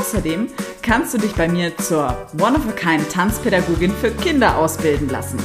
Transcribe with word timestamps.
Außerdem 0.00 0.48
kannst 0.80 1.12
du 1.12 1.18
dich 1.18 1.34
bei 1.34 1.46
mir 1.46 1.76
zur 1.76 2.16
One-of-a-Kind 2.40 3.10
Tanzpädagogin 3.10 3.92
für 3.92 4.10
Kinder 4.10 4.56
ausbilden 4.56 5.10
lassen. 5.10 5.38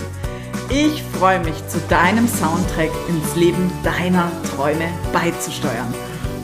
Ich 0.69 1.03
freue 1.19 1.43
mich, 1.43 1.55
zu 1.67 1.77
deinem 1.89 2.25
Soundtrack 2.25 2.89
ins 3.09 3.35
Leben 3.35 3.69
deiner 3.83 4.31
Träume 4.43 4.87
beizusteuern. 5.11 5.93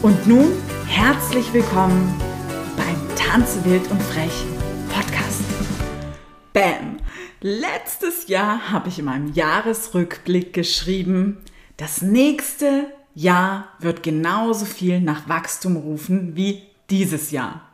Und 0.01 0.27
nun 0.27 0.51
herzlich 0.87 1.53
willkommen 1.53 2.13
beim 2.75 3.15
Tanze 3.15 3.63
wild 3.63 3.89
und 3.89 4.03
frech 4.03 4.43
Podcast. 4.89 5.43
Bam! 6.51 6.97
Letztes 7.39 8.27
Jahr 8.27 8.73
habe 8.73 8.89
ich 8.89 8.99
in 8.99 9.05
meinem 9.05 9.31
Jahresrückblick 9.31 10.51
geschrieben, 10.51 11.37
das 11.77 12.01
nächste 12.01 12.87
Jahr 13.15 13.69
wird 13.79 14.03
genauso 14.03 14.65
viel 14.65 14.99
nach 14.99 15.29
Wachstum 15.29 15.77
rufen 15.77 16.35
wie 16.35 16.63
dieses 16.89 17.31
Jahr. 17.31 17.70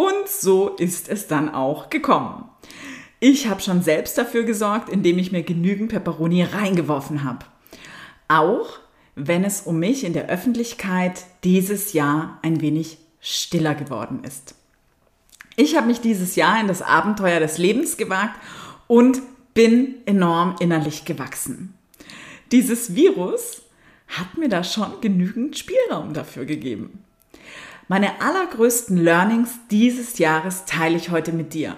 Und 0.00 0.30
so 0.30 0.70
ist 0.76 1.10
es 1.10 1.26
dann 1.26 1.50
auch 1.50 1.90
gekommen. 1.90 2.48
Ich 3.18 3.48
habe 3.48 3.60
schon 3.60 3.82
selbst 3.82 4.16
dafür 4.16 4.44
gesorgt, 4.44 4.88
indem 4.88 5.18
ich 5.18 5.30
mir 5.30 5.42
genügend 5.42 5.90
Peperoni 5.90 6.42
reingeworfen 6.42 7.22
habe. 7.22 7.44
Auch 8.26 8.78
wenn 9.14 9.44
es 9.44 9.60
um 9.60 9.78
mich 9.78 10.04
in 10.04 10.14
der 10.14 10.30
Öffentlichkeit 10.30 11.26
dieses 11.44 11.92
Jahr 11.92 12.38
ein 12.40 12.62
wenig 12.62 12.96
stiller 13.20 13.74
geworden 13.74 14.24
ist. 14.24 14.54
Ich 15.56 15.76
habe 15.76 15.88
mich 15.88 16.00
dieses 16.00 16.34
Jahr 16.34 16.58
in 16.58 16.68
das 16.68 16.80
Abenteuer 16.80 17.38
des 17.38 17.58
Lebens 17.58 17.98
gewagt 17.98 18.40
und 18.86 19.20
bin 19.52 19.96
enorm 20.06 20.56
innerlich 20.60 21.04
gewachsen. 21.04 21.74
Dieses 22.52 22.94
Virus 22.94 23.60
hat 24.08 24.38
mir 24.38 24.48
da 24.48 24.64
schon 24.64 25.02
genügend 25.02 25.58
Spielraum 25.58 26.14
dafür 26.14 26.46
gegeben. 26.46 27.04
Meine 27.90 28.20
allergrößten 28.20 28.96
Learnings 28.96 29.50
dieses 29.68 30.18
Jahres 30.18 30.64
teile 30.64 30.96
ich 30.96 31.10
heute 31.10 31.32
mit 31.32 31.54
dir. 31.54 31.74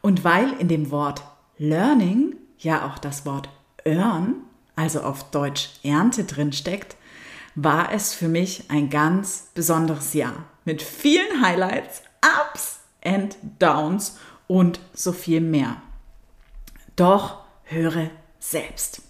Und 0.00 0.24
weil 0.24 0.54
in 0.54 0.68
dem 0.68 0.90
Wort 0.90 1.22
Learning 1.58 2.34
ja 2.56 2.86
auch 2.86 2.96
das 2.96 3.26
Wort 3.26 3.50
Earn, 3.84 4.36
also 4.74 5.02
auf 5.02 5.30
Deutsch 5.32 5.68
Ernte 5.82 6.24
drin 6.24 6.54
steckt, 6.54 6.96
war 7.54 7.92
es 7.92 8.14
für 8.14 8.28
mich 8.28 8.70
ein 8.70 8.88
ganz 8.88 9.48
besonderes 9.52 10.14
Jahr 10.14 10.46
mit 10.64 10.80
vielen 10.80 11.42
Highlights, 11.42 12.00
Ups 12.22 12.78
and 13.04 13.36
Downs 13.58 14.16
und 14.46 14.80
so 14.94 15.12
viel 15.12 15.42
mehr. 15.42 15.76
Doch 16.96 17.44
höre 17.64 18.08
selbst. 18.38 19.02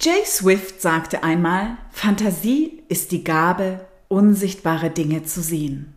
Jay 0.00 0.24
Swift 0.26 0.82
sagte 0.82 1.22
einmal, 1.22 1.76
Fantasie 1.92 2.82
ist 2.88 3.12
die 3.12 3.22
Gabe, 3.22 3.86
unsichtbare 4.14 4.90
Dinge 4.90 5.24
zu 5.24 5.42
sehen. 5.42 5.92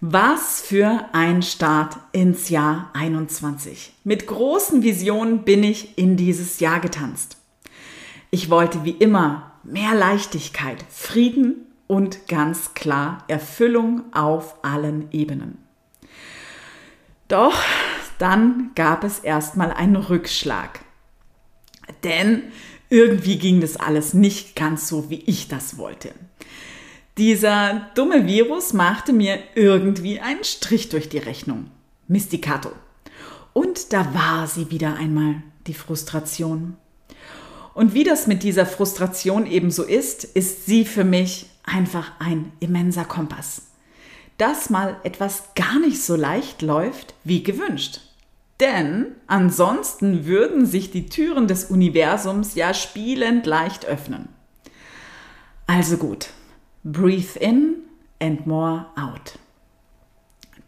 Was 0.00 0.60
für 0.60 1.06
ein 1.12 1.42
Start 1.42 1.96
ins 2.12 2.48
Jahr 2.48 2.90
21. 2.94 3.92
Mit 4.02 4.26
großen 4.26 4.82
Visionen 4.82 5.44
bin 5.44 5.62
ich 5.62 5.96
in 5.96 6.16
dieses 6.16 6.58
Jahr 6.58 6.80
getanzt. 6.80 7.36
Ich 8.30 8.50
wollte 8.50 8.84
wie 8.84 8.92
immer 8.92 9.52
mehr 9.62 9.94
Leichtigkeit, 9.94 10.84
Frieden 10.88 11.66
und 11.86 12.26
ganz 12.26 12.74
klar 12.74 13.24
Erfüllung 13.28 14.02
auf 14.12 14.56
allen 14.64 15.12
Ebenen. 15.12 15.58
Doch 17.28 17.62
dann 18.18 18.70
gab 18.74 19.04
es 19.04 19.20
erstmal 19.20 19.70
einen 19.70 19.96
Rückschlag. 19.96 20.80
Denn 22.02 22.42
irgendwie 22.88 23.38
ging 23.38 23.60
das 23.60 23.76
alles 23.76 24.14
nicht 24.14 24.56
ganz 24.56 24.88
so, 24.88 25.10
wie 25.10 25.22
ich 25.26 25.46
das 25.48 25.78
wollte. 25.78 26.12
Dieser 27.18 27.90
dumme 27.94 28.26
Virus 28.26 28.72
machte 28.72 29.12
mir 29.12 29.38
irgendwie 29.54 30.20
einen 30.20 30.44
Strich 30.44 30.88
durch 30.88 31.08
die 31.08 31.18
Rechnung. 31.18 31.70
Mysticato. 32.08 32.72
Und 33.52 33.92
da 33.92 34.14
war 34.14 34.46
sie 34.46 34.70
wieder 34.70 34.96
einmal, 34.96 35.42
die 35.66 35.74
Frustration. 35.74 36.76
Und 37.74 37.94
wie 37.94 38.04
das 38.04 38.26
mit 38.26 38.42
dieser 38.42 38.66
Frustration 38.66 39.46
eben 39.46 39.70
so 39.70 39.82
ist, 39.82 40.24
ist 40.24 40.66
sie 40.66 40.84
für 40.84 41.04
mich 41.04 41.46
einfach 41.64 42.12
ein 42.18 42.52
immenser 42.60 43.04
Kompass. 43.04 43.62
Dass 44.38 44.70
mal 44.70 44.96
etwas 45.04 45.54
gar 45.54 45.78
nicht 45.78 46.02
so 46.02 46.16
leicht 46.16 46.62
läuft 46.62 47.14
wie 47.24 47.42
gewünscht. 47.42 48.00
Denn 48.60 49.06
ansonsten 49.26 50.26
würden 50.26 50.66
sich 50.66 50.90
die 50.90 51.06
Türen 51.06 51.48
des 51.48 51.64
Universums 51.66 52.54
ja 52.54 52.74
spielend 52.74 53.46
leicht 53.46 53.86
öffnen. 53.86 54.28
Also 55.66 55.96
gut, 55.96 56.30
Breathe 56.82 57.36
in 57.36 57.82
and 58.20 58.46
more 58.46 58.86
out. 58.96 59.38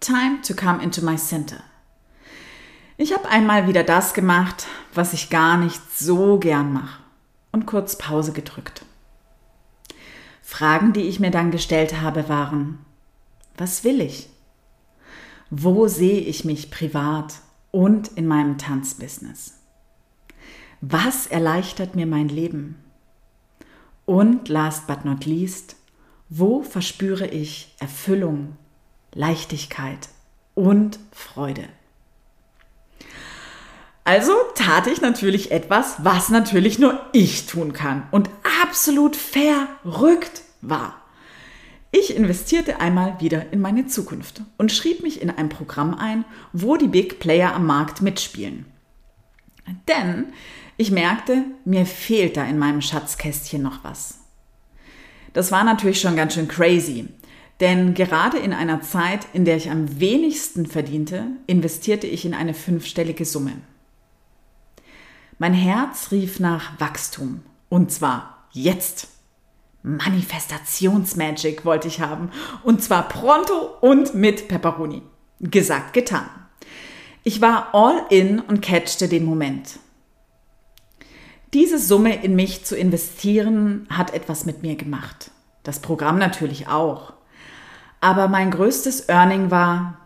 Time 0.01 0.43
to 0.43 0.53
come 0.53 0.83
into 0.83 1.03
my 1.03 1.17
center. 1.17 1.63
Ich 2.99 3.15
habe 3.15 3.31
einmal 3.31 3.67
wieder 3.67 3.83
das 3.83 4.13
gemacht, 4.13 4.67
was 4.93 5.15
ich 5.15 5.31
gar 5.31 5.57
nicht 5.57 5.81
so 5.99 6.39
gern 6.39 6.75
mache 6.75 7.03
und 7.51 7.65
kurz 7.65 7.97
Pause 7.97 8.33
gedrückt. 8.33 8.85
Fragen, 10.43 10.93
die 10.93 11.09
ich 11.09 11.19
mir 11.19 11.31
dann 11.31 11.51
gestellt 11.51 12.03
habe, 12.03 12.29
waren, 12.29 12.85
was 13.57 13.83
will 13.83 14.03
ich? 14.03 14.29
Wo 15.49 15.89
sehe 15.89 16.21
ich 16.21 16.45
mich 16.45 16.71
privat 16.71 17.37
und 17.71 18.09
in 18.19 18.27
meinem 18.27 18.59
Tanzbusiness? 18.59 19.61
Was 20.83 21.27
erleichtert 21.27 21.95
mir 21.95 22.07
mein 22.07 22.29
Leben? 22.29 22.77
Und 24.05 24.51
last 24.51 24.87
but 24.87 25.07
not 25.07 25.25
least, 25.25 25.77
wo 26.35 26.63
verspüre 26.63 27.27
ich 27.27 27.75
Erfüllung, 27.79 28.57
Leichtigkeit 29.13 30.09
und 30.55 30.99
Freude? 31.13 31.65
Also 34.05 34.33
tat 34.55 34.87
ich 34.87 35.03
natürlich 35.03 35.51
etwas, 35.51 35.97
was 36.05 36.31
natürlich 36.31 36.79
nur 36.79 36.99
ich 37.13 37.45
tun 37.47 37.75
kann 37.75 38.09
und 38.13 38.31
absolut 38.63 39.15
verrückt 39.15 40.41
war. 40.63 41.03
Ich 41.91 42.17
investierte 42.17 42.81
einmal 42.81 43.21
wieder 43.21 43.53
in 43.53 43.61
meine 43.61 43.87
Zukunft 43.87 44.41
und 44.57 44.73
schrieb 44.73 45.03
mich 45.03 45.21
in 45.21 45.29
ein 45.29 45.51
Programm 45.51 45.95
ein, 45.95 46.25
wo 46.55 46.79
die 46.79 46.89
Big 46.89 47.21
Player 47.21 47.55
am 47.55 47.67
Markt 47.67 48.01
mitspielen. 48.01 48.65
Denn 49.87 50.33
ich 50.79 50.91
merkte, 50.91 51.45
mir 51.67 51.85
fehlt 51.85 52.39
da 52.39 52.45
in 52.45 52.59
meinem 52.59 52.81
Schatzkästchen 52.81 53.61
noch 53.61 53.85
was. 53.85 54.22
Das 55.33 55.53
war 55.53 55.65
natürlich 55.65 56.01
schon 56.01 56.17
ganz 56.17 56.35
schön 56.35 56.49
crazy. 56.49 57.09
Denn 57.61 57.95
gerade 57.95 58.39
in 58.39 58.53
einer 58.53 58.81
Zeit, 58.83 59.27
in 59.33 59.45
der 59.45 59.57
ich 59.57 59.71
am 59.71 60.01
wenigsten 60.01 60.67
verdiente, 60.67 61.27
investierte 61.47 62.07
ich 62.07 62.25
in 62.25 62.35
eine 62.35 62.55
fünfstellige 62.55 63.25
Summe. 63.25 63.53
Mein 65.39 65.55
Herz 65.55 66.11
rief 66.11 66.41
nach 66.41 66.81
Wachstum. 66.81 67.43
Und 67.69 67.91
zwar 67.91 68.47
jetzt. 68.53 69.09
Manifestationsmagic 69.83 71.65
wollte 71.65 71.89
ich 71.89 72.01
haben. 72.01 72.31
Und 72.63 72.83
zwar 72.83 73.09
pronto 73.09 73.71
und 73.81 74.15
mit 74.15 74.49
Pepperoni. 74.49 75.03
Gesagt, 75.41 75.93
getan. 75.93 76.29
Ich 77.25 77.41
war 77.41 77.75
all 77.75 78.05
in 78.11 78.41
und 78.41 78.63
catchte 78.63 79.09
den 79.09 79.25
Moment. 79.25 79.79
Diese 81.55 81.79
Summe 81.79 82.23
in 82.23 82.35
mich 82.35 82.65
zu 82.65 82.77
investieren, 82.77 83.87
hat 83.91 84.15
etwas 84.15 84.47
mit 84.47 84.63
mir 84.63 84.77
gemacht. 84.77 85.31
Das 85.63 85.81
Programm 85.81 86.19
natürlich 86.19 86.69
auch. 86.69 87.13
Aber 88.01 88.29
mein 88.29 88.51
größtes 88.51 89.09
Earning 89.09 89.51
war, 89.51 89.99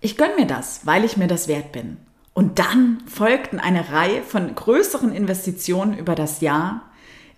ich 0.00 0.16
gönne 0.16 0.36
mir 0.36 0.46
das, 0.46 0.86
weil 0.86 1.04
ich 1.04 1.16
mir 1.16 1.26
das 1.26 1.48
wert 1.48 1.72
bin. 1.72 1.96
Und 2.34 2.58
dann 2.58 3.02
folgten 3.06 3.58
eine 3.58 3.90
Reihe 3.90 4.22
von 4.22 4.54
größeren 4.54 5.12
Investitionen 5.12 5.96
über 5.96 6.14
das 6.14 6.40
Jahr 6.40 6.82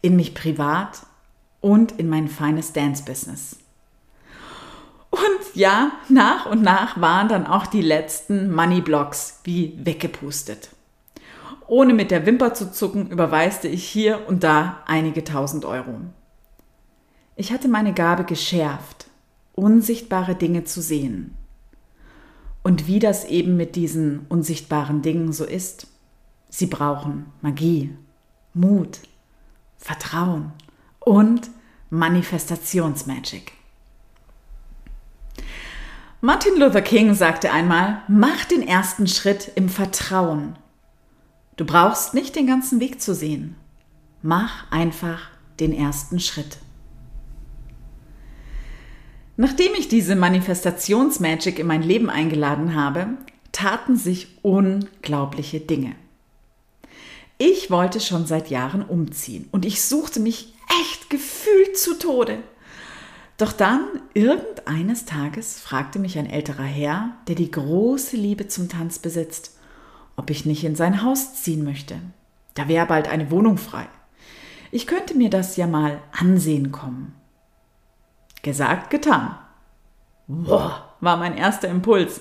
in 0.03 0.17
mich 0.17 0.35
privat 0.35 1.07
und 1.61 1.93
in 1.93 2.09
mein 2.09 2.29
feines 2.29 2.73
Dance-Business. 2.73 3.57
Und 5.11 5.55
ja, 5.55 5.93
nach 6.09 6.47
und 6.47 6.63
nach 6.63 7.01
waren 7.01 7.29
dann 7.29 7.47
auch 7.47 7.67
die 7.67 7.81
letzten 7.81 8.55
Money-Blocks 8.55 9.41
wie 9.45 9.79
weggepustet. 9.83 10.69
Ohne 11.69 11.95
mit 11.95 12.11
der 12.11 12.27
Wimper 12.27 12.55
zu 12.55 12.71
zucken, 12.71 13.11
überweiste 13.11 13.69
ich 13.69 13.85
hier 13.89 14.29
und 14.29 14.45
da 14.45 14.83
einige 14.87 15.25
tausend 15.25 15.65
Euro. 15.65 16.01
Ich 17.35 17.53
hatte 17.53 17.69
meine 17.69 17.93
Gabe 17.93 18.25
geschärft, 18.25 19.07
unsichtbare 19.55 20.35
Dinge 20.35 20.65
zu 20.65 20.81
sehen. 20.81 21.37
Und 22.63 22.87
wie 22.87 22.99
das 22.99 23.25
eben 23.25 23.57
mit 23.57 23.77
diesen 23.77 24.27
unsichtbaren 24.29 25.03
Dingen 25.03 25.33
so 25.33 25.45
ist, 25.45 25.89
sie 26.49 26.67
brauchen 26.67 27.27
Magie, 27.41 27.97
Mut, 28.55 29.01
Vertrauen 29.77 30.53
und 31.01 31.51
Manifestationsmagic. 31.91 33.53
Martin 36.21 36.59
Luther 36.59 36.83
King 36.83 37.15
sagte 37.15 37.53
einmal, 37.53 38.03
mach 38.09 38.47
den 38.47 38.67
ersten 38.67 39.07
Schritt 39.07 39.53
im 39.55 39.69
Vertrauen. 39.69 40.57
Du 41.57 41.65
brauchst 41.65 42.13
nicht 42.13 42.37
den 42.37 42.47
ganzen 42.47 42.81
Weg 42.81 43.01
zu 43.01 43.15
sehen. 43.15 43.57
Mach 44.23 44.71
einfach 44.71 45.31
den 45.59 45.73
ersten 45.73 46.21
Schritt. 46.21 46.59
Nachdem 49.39 49.73
ich 49.79 49.89
diese 49.89 50.17
Manifestationsmagic 50.17 51.59
in 51.59 51.67
mein 51.67 51.83
Leben 51.83 52.11
eingeladen 52.11 52.75
habe, 52.75 53.09
taten 53.53 53.97
sich 53.97 54.39
unglaubliche 54.43 55.61
Dinge. 55.61 55.95
Ich 57.39 57.71
wollte 57.71 58.01
schon 58.01 58.27
seit 58.27 58.51
Jahren 58.51 58.83
umziehen 58.83 59.49
und 59.53 59.67
ich 59.67 59.83
suchte 59.83 60.21
mich 60.21 60.55
echt 60.83 61.11
gefühlt 61.11 61.79
zu 61.79 61.99
Tode. 61.99 62.39
Doch 63.37 63.53
dann, 63.53 63.83
irgendeines 64.15 65.05
Tages, 65.05 65.61
fragte 65.61 65.99
mich 65.99 66.19
ein 66.19 66.29
älterer 66.29 66.63
Herr, 66.63 67.17
der 67.29 67.35
die 67.35 67.51
große 67.51 68.17
Liebe 68.17 68.49
zum 68.49 68.71
Tanz 68.71 68.99
besitzt, 68.99 69.56
ob 70.17 70.31
ich 70.31 70.47
nicht 70.47 70.65
in 70.65 70.77
sein 70.77 71.03
Haus 71.03 71.43
ziehen 71.43 71.65
möchte. 71.65 72.01
Da 72.55 72.69
wäre 72.69 72.87
bald 72.87 73.09
eine 73.09 73.31
Wohnung 73.31 73.59
frei. 73.59 73.87
Ich 74.71 74.87
könnte 74.87 75.15
mir 75.15 75.31
das 75.31 75.57
ja 75.57 75.67
mal 75.67 76.01
ansehen 76.13 76.73
kommen. 76.73 77.15
Gesagt, 78.43 78.91
getan. 78.91 79.37
Boah, 80.27 80.95
war 81.01 81.17
mein 81.17 81.37
erster 81.37 81.69
Impuls. 81.69 82.21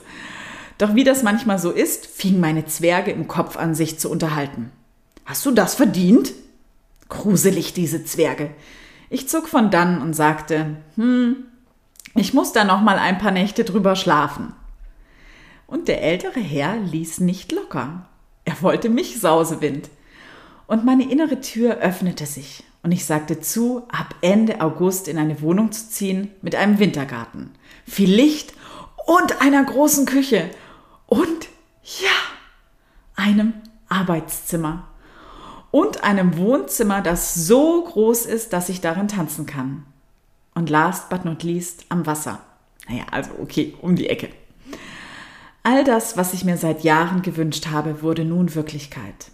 Doch 0.77 0.94
wie 0.94 1.03
das 1.03 1.24
manchmal 1.24 1.57
so 1.57 1.71
ist, 1.71 2.06
fingen 2.06 2.39
meine 2.39 2.65
Zwerge 2.65 3.12
im 3.12 3.27
Kopf 3.27 3.57
an, 3.57 3.75
sich 3.75 3.97
zu 3.97 4.09
unterhalten. 4.12 4.71
Hast 5.25 5.45
du 5.45 5.51
das 5.51 5.75
verdient? 5.75 6.33
Gruselig, 7.09 7.74
diese 7.74 8.03
Zwerge. 8.03 8.51
Ich 9.09 9.30
zog 9.30 9.47
von 9.47 9.71
dann 9.71 10.01
und 10.01 10.13
sagte, 10.13 10.77
hm, 10.95 11.45
ich 12.15 12.33
muss 12.33 12.51
da 12.51 12.63
noch 12.63 12.81
mal 12.81 12.97
ein 12.97 13.18
paar 13.18 13.31
Nächte 13.31 13.63
drüber 13.63 13.95
schlafen. 13.95 14.53
Und 15.68 15.88
der 15.88 16.02
ältere 16.02 16.40
Herr 16.40 16.78
ließ 16.78 17.20
nicht 17.20 17.52
locker. 17.52 18.08
Er 18.44 18.62
wollte 18.62 18.90
mich 18.90 19.20
Sausewind. 19.20 19.90
Und 20.68 20.86
meine 20.86 21.10
innere 21.10 21.42
Tür 21.42 21.78
öffnete 21.78 22.26
sich 22.26 22.64
und 22.86 22.92
ich 22.92 23.06
sagte 23.06 23.40
zu, 23.40 23.82
ab 23.88 24.14
Ende 24.22 24.62
August 24.62 25.08
in 25.08 25.18
eine 25.18 25.42
Wohnung 25.42 25.72
zu 25.72 25.90
ziehen 25.90 26.30
mit 26.44 26.54
einem 26.54 26.78
Wintergarten, 26.78 27.50
viel 27.84 28.14
Licht 28.14 28.54
und 29.08 29.42
einer 29.42 29.64
großen 29.64 30.06
Küche 30.06 30.52
und 31.08 31.48
ja, 31.82 32.12
einem 33.16 33.54
Arbeitszimmer 33.90 34.88
und 35.72 36.04
einem 36.04 36.38
Wohnzimmer, 36.38 37.02
das 37.02 37.34
so 37.34 37.84
groß 37.86 38.28
ist, 38.28 38.54
dass 38.54 38.70
ich 38.70 38.82
darin 38.82 39.08
tanzen 39.08 39.48
kann. 39.48 39.88
Und 40.54 40.70
last 40.70 41.10
but 41.10 41.26
not 41.26 41.42
least 41.42 41.86
am 41.90 42.06
Wasser. 42.06 42.40
Naja, 42.88 43.06
also 43.10 43.32
okay, 43.42 43.76
um 43.82 43.96
die 43.96 44.10
Ecke. 44.10 44.30
All 45.66 45.84
das, 45.84 46.16
was 46.16 46.36
ich 46.36 46.46
mir 46.46 46.58
seit 46.58 46.84
Jahren 46.84 47.24
gewünscht 47.24 47.70
habe, 47.72 48.04
wurde 48.04 48.24
nun 48.24 48.54
Wirklichkeit. 48.54 49.32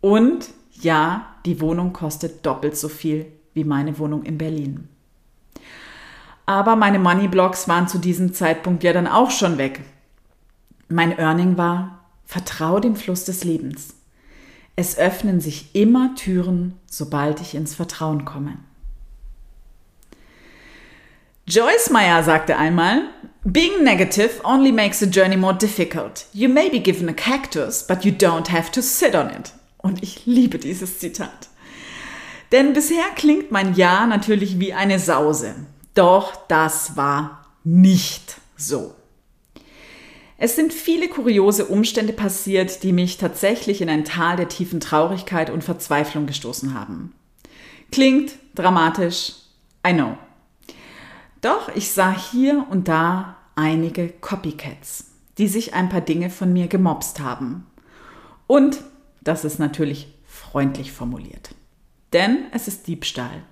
Und 0.00 0.48
ja, 0.72 1.28
die 1.46 1.60
Wohnung 1.60 1.92
kostet 1.92 2.44
doppelt 2.44 2.76
so 2.76 2.88
viel 2.88 3.26
wie 3.52 3.62
meine 3.62 3.96
Wohnung 4.00 4.24
in 4.24 4.36
Berlin. 4.36 4.88
Aber 6.44 6.74
meine 6.74 6.98
Moneyblocks 6.98 7.68
waren 7.68 7.86
zu 7.86 7.98
diesem 7.98 8.34
Zeitpunkt 8.34 8.82
ja 8.82 8.92
dann 8.92 9.06
auch 9.06 9.30
schon 9.30 9.56
weg. 9.56 9.82
Mein 10.88 11.16
Earning 11.16 11.56
war, 11.56 12.00
vertraue 12.26 12.80
dem 12.80 12.96
Fluss 12.96 13.24
des 13.24 13.44
Lebens. 13.44 13.94
Es 14.74 14.98
öffnen 14.98 15.40
sich 15.40 15.72
immer 15.72 16.16
Türen, 16.16 16.74
sobald 16.86 17.40
ich 17.40 17.54
ins 17.54 17.76
Vertrauen 17.76 18.24
komme. 18.24 18.58
Joyce 21.46 21.90
Meyer 21.90 22.24
sagte 22.24 22.56
einmal, 22.56 23.02
Being 23.46 23.84
negative 23.84 24.40
only 24.42 24.72
makes 24.72 25.00
the 25.00 25.06
journey 25.06 25.36
more 25.36 25.52
difficult. 25.52 26.24
You 26.32 26.48
may 26.48 26.70
be 26.70 26.78
given 26.78 27.10
a 27.10 27.12
cactus, 27.12 27.82
but 27.86 28.02
you 28.02 28.10
don't 28.10 28.48
have 28.48 28.72
to 28.72 28.80
sit 28.80 29.14
on 29.14 29.28
it. 29.28 29.52
Und 29.76 30.02
ich 30.02 30.24
liebe 30.24 30.58
dieses 30.58 30.98
Zitat. 30.98 31.48
Denn 32.52 32.72
bisher 32.72 33.04
klingt 33.14 33.50
mein 33.50 33.74
Ja 33.74 34.06
natürlich 34.06 34.58
wie 34.60 34.72
eine 34.72 34.98
Sause. 34.98 35.56
Doch 35.94 36.34
das 36.48 36.96
war 36.96 37.44
nicht 37.64 38.36
so. 38.56 38.94
Es 40.38 40.56
sind 40.56 40.72
viele 40.72 41.08
kuriose 41.08 41.66
Umstände 41.66 42.14
passiert, 42.14 42.82
die 42.82 42.94
mich 42.94 43.18
tatsächlich 43.18 43.82
in 43.82 43.90
ein 43.90 44.06
Tal 44.06 44.36
der 44.36 44.48
tiefen 44.48 44.80
Traurigkeit 44.80 45.50
und 45.50 45.62
Verzweiflung 45.62 46.26
gestoßen 46.26 46.72
haben. 46.72 47.12
Klingt 47.92 48.36
dramatisch, 48.54 49.34
I 49.86 49.92
know. 49.92 50.16
Doch 51.44 51.68
ich 51.74 51.90
sah 51.90 52.16
hier 52.18 52.66
und 52.70 52.88
da 52.88 53.33
einige 53.56 54.08
Copycats, 54.08 55.10
die 55.38 55.48
sich 55.48 55.74
ein 55.74 55.88
paar 55.88 56.00
Dinge 56.00 56.30
von 56.30 56.52
mir 56.52 56.68
gemobst 56.68 57.20
haben. 57.20 57.66
Und 58.46 58.82
das 59.22 59.44
ist 59.44 59.58
natürlich 59.58 60.14
freundlich 60.26 60.92
formuliert. 60.92 61.54
Denn 62.12 62.44
es 62.52 62.68
ist 62.68 62.86
Diebstahl. 62.86 63.42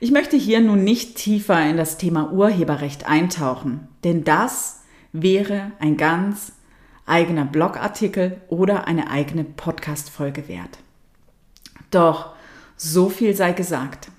Ich 0.00 0.12
möchte 0.12 0.36
hier 0.36 0.60
nun 0.60 0.84
nicht 0.84 1.16
tiefer 1.16 1.68
in 1.68 1.76
das 1.76 1.98
Thema 1.98 2.32
Urheberrecht 2.32 3.06
eintauchen, 3.06 3.88
denn 4.04 4.24
das 4.24 4.82
wäre 5.12 5.72
ein 5.80 5.96
ganz 5.96 6.52
eigener 7.04 7.44
Blogartikel 7.44 8.40
oder 8.48 8.86
eine 8.86 9.10
eigene 9.10 9.44
Podcast-Folge 9.44 10.46
wert. 10.46 10.78
Doch 11.90 12.34
so 12.76 13.08
viel 13.08 13.34
sei 13.34 13.52
gesagt. 13.52 14.10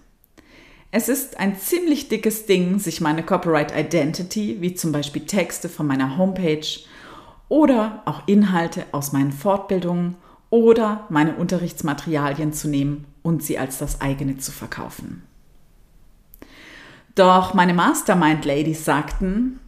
Es 0.91 1.07
ist 1.07 1.39
ein 1.39 1.57
ziemlich 1.57 2.09
dickes 2.09 2.47
Ding, 2.47 2.79
sich 2.79 2.99
meine 2.99 3.23
Copyright 3.23 3.71
Identity, 3.75 4.57
wie 4.59 4.73
zum 4.73 4.91
Beispiel 4.91 5.25
Texte 5.25 5.69
von 5.69 5.85
meiner 5.85 6.17
Homepage 6.17 6.65
oder 7.47 8.01
auch 8.05 8.23
Inhalte 8.27 8.85
aus 8.91 9.11
meinen 9.11 9.31
Fortbildungen 9.31 10.15
oder 10.49 11.05
meine 11.09 11.35
Unterrichtsmaterialien 11.35 12.53
zu 12.53 12.69
nehmen 12.69 13.05
und 13.21 13.43
sie 13.43 13.59
als 13.59 13.77
das 13.77 14.01
eigene 14.01 14.37
zu 14.37 14.51
verkaufen. 14.51 15.23
Doch 17.13 17.53
meine 17.53 17.73
Mastermind 17.73 18.45
Ladies 18.45 18.85
sagten, 18.85 19.59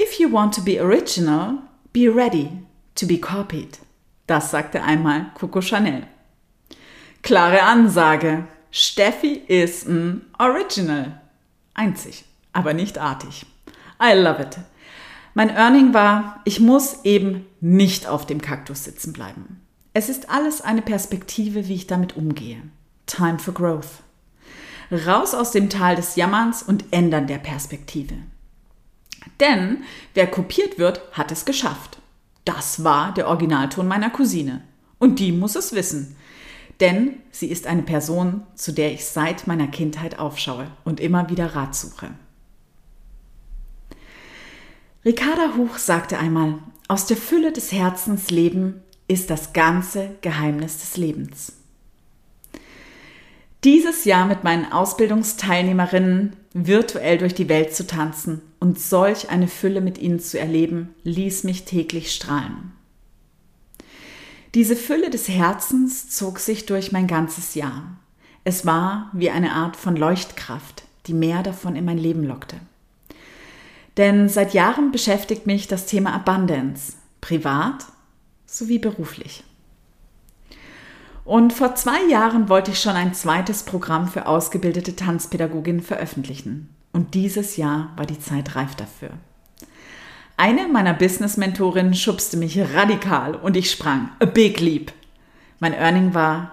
If 0.00 0.18
you 0.18 0.32
want 0.32 0.54
to 0.54 0.62
be 0.62 0.82
original, 0.82 1.58
be 1.92 2.08
ready 2.08 2.48
to 2.94 3.06
be 3.06 3.18
copied. 3.18 3.78
Das 4.26 4.50
sagte 4.50 4.82
einmal 4.82 5.26
Coco 5.34 5.60
Chanel. 5.60 6.06
Klare 7.22 7.62
Ansage. 7.62 8.44
Steffi 8.74 9.34
ist 9.34 9.86
ein 9.86 10.22
Original. 10.38 11.20
Einzig, 11.74 12.24
aber 12.54 12.72
nicht 12.72 12.96
artig. 12.96 13.44
I 14.02 14.14
love 14.14 14.42
it. 14.42 14.58
Mein 15.34 15.50
Earning 15.50 15.92
war, 15.92 16.40
ich 16.46 16.58
muss 16.58 17.04
eben 17.04 17.44
nicht 17.60 18.06
auf 18.06 18.26
dem 18.26 18.40
Kaktus 18.40 18.84
sitzen 18.84 19.12
bleiben. 19.12 19.60
Es 19.92 20.08
ist 20.08 20.30
alles 20.30 20.62
eine 20.62 20.80
Perspektive, 20.80 21.68
wie 21.68 21.74
ich 21.74 21.86
damit 21.86 22.16
umgehe. 22.16 22.62
Time 23.04 23.38
for 23.38 23.52
Growth. 23.52 24.00
Raus 24.90 25.34
aus 25.34 25.50
dem 25.50 25.68
Tal 25.68 25.96
des 25.96 26.16
Jammerns 26.16 26.62
und 26.62 26.94
Ändern 26.94 27.26
der 27.26 27.38
Perspektive. 27.38 28.14
Denn 29.38 29.84
wer 30.14 30.26
kopiert 30.26 30.78
wird, 30.78 31.02
hat 31.12 31.30
es 31.30 31.44
geschafft. 31.44 31.98
Das 32.46 32.84
war 32.84 33.12
der 33.12 33.28
Originalton 33.28 33.86
meiner 33.86 34.08
Cousine. 34.08 34.62
Und 34.98 35.18
die 35.18 35.32
muss 35.32 35.56
es 35.56 35.74
wissen. 35.74 36.16
Denn 36.80 37.14
sie 37.30 37.48
ist 37.48 37.66
eine 37.66 37.82
Person, 37.82 38.42
zu 38.54 38.72
der 38.72 38.92
ich 38.92 39.04
seit 39.04 39.46
meiner 39.46 39.68
Kindheit 39.68 40.18
aufschaue 40.18 40.66
und 40.84 41.00
immer 41.00 41.30
wieder 41.30 41.54
Rat 41.54 41.74
suche. 41.74 42.10
Ricarda 45.04 45.54
Huch 45.56 45.78
sagte 45.78 46.18
einmal, 46.18 46.58
aus 46.88 47.06
der 47.06 47.16
Fülle 47.16 47.52
des 47.52 47.72
Herzens 47.72 48.30
leben 48.30 48.82
ist 49.08 49.30
das 49.30 49.52
ganze 49.52 50.10
Geheimnis 50.20 50.78
des 50.78 50.96
Lebens. 50.96 51.54
Dieses 53.64 54.04
Jahr 54.04 54.26
mit 54.26 54.42
meinen 54.42 54.72
Ausbildungsteilnehmerinnen 54.72 56.34
virtuell 56.52 57.18
durch 57.18 57.34
die 57.34 57.48
Welt 57.48 57.74
zu 57.74 57.86
tanzen 57.86 58.42
und 58.58 58.78
solch 58.80 59.30
eine 59.30 59.48
Fülle 59.48 59.80
mit 59.80 59.98
ihnen 59.98 60.20
zu 60.20 60.38
erleben, 60.38 60.94
ließ 61.04 61.44
mich 61.44 61.64
täglich 61.64 62.12
strahlen. 62.12 62.72
Diese 64.54 64.76
Fülle 64.76 65.08
des 65.08 65.28
Herzens 65.28 66.10
zog 66.10 66.38
sich 66.38 66.66
durch 66.66 66.92
mein 66.92 67.06
ganzes 67.06 67.54
Jahr. 67.54 67.84
Es 68.44 68.66
war 68.66 69.10
wie 69.14 69.30
eine 69.30 69.52
Art 69.52 69.76
von 69.76 69.96
Leuchtkraft, 69.96 70.82
die 71.06 71.14
mehr 71.14 71.42
davon 71.42 71.74
in 71.74 71.86
mein 71.86 71.96
Leben 71.96 72.22
lockte. 72.22 72.56
Denn 73.96 74.28
seit 74.28 74.52
Jahren 74.52 74.92
beschäftigt 74.92 75.46
mich 75.46 75.68
das 75.68 75.86
Thema 75.86 76.12
Abundance, 76.12 76.94
privat 77.22 77.86
sowie 78.44 78.78
beruflich. 78.78 79.42
Und 81.24 81.52
vor 81.52 81.74
zwei 81.74 82.04
Jahren 82.10 82.48
wollte 82.48 82.72
ich 82.72 82.80
schon 82.80 82.96
ein 82.96 83.14
zweites 83.14 83.62
Programm 83.62 84.08
für 84.08 84.26
ausgebildete 84.26 84.96
Tanzpädagoginnen 84.96 85.82
veröffentlichen. 85.82 86.68
Und 86.92 87.14
dieses 87.14 87.56
Jahr 87.56 87.92
war 87.96 88.04
die 88.04 88.18
Zeit 88.20 88.54
reif 88.54 88.74
dafür. 88.74 89.10
Eine 90.36 90.66
meiner 90.68 90.94
Business-Mentorinnen 90.94 91.94
schubste 91.94 92.36
mich 92.36 92.58
radikal 92.58 93.34
und 93.34 93.56
ich 93.56 93.70
sprang. 93.70 94.10
A 94.18 94.24
big 94.24 94.60
leap. 94.60 94.92
Mein 95.60 95.74
Earning 95.74 96.14
war, 96.14 96.52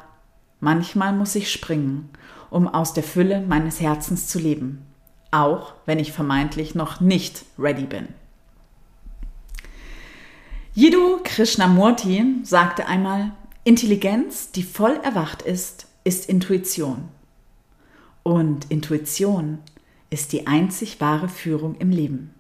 manchmal 0.60 1.14
muss 1.14 1.36
ich 1.36 1.52
springen, 1.52 2.10
um 2.50 2.68
aus 2.68 2.94
der 2.94 3.04
Fülle 3.04 3.42
meines 3.42 3.80
Herzens 3.80 4.28
zu 4.28 4.38
leben. 4.38 4.86
Auch 5.32 5.74
wenn 5.86 6.00
ich 6.00 6.12
vermeintlich 6.12 6.76
noch 6.76 7.00
nicht 7.00 7.46
ready 7.58 7.86
bin. 7.86 8.08
Jiddu 10.74 11.20
Krishnamurti 11.24 12.42
sagte 12.44 12.86
einmal, 12.86 13.32
Intelligenz, 13.64 14.52
die 14.52 14.64
voll 14.64 15.00
erwacht 15.04 15.42
ist, 15.42 15.88
ist 16.04 16.30
Intuition. 16.30 17.10
Und 18.24 18.70
Intuition 18.70 19.60
ist 20.10 20.34
die 20.34 20.48
einzig 20.48 21.02
wahre 21.02 21.30
Führung 21.30 21.76
im 21.76 21.90
Leben. 21.90 22.34